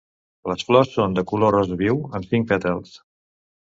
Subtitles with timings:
[0.51, 3.01] Les flors són de color rosa viu, amb cinc pètals.